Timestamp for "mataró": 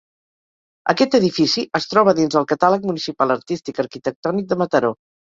4.65-4.93